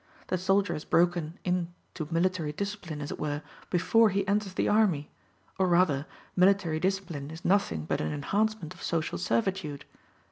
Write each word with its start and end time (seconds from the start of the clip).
The 0.29 0.37
soldier 0.39 0.73
is 0.73 0.83
broken 0.83 1.37
in 1.43 1.75
to 1.93 2.07
military 2.09 2.51
discipline, 2.51 3.01
as 3.03 3.11
it 3.11 3.19
were, 3.19 3.43
before 3.69 4.09
he 4.09 4.27
enters 4.27 4.55
the 4.55 4.67
army; 4.67 5.11
or 5.59 5.67
rather, 5.67 6.07
military 6.35 6.79
discipline 6.79 7.29
is 7.29 7.45
nothing 7.45 7.85
but 7.85 8.01
an 8.01 8.11
enhancement 8.11 8.73
of 8.73 8.81
social 8.81 9.19
servitude. 9.19 9.85